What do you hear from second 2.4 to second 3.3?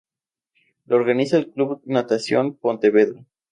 Pontevedra.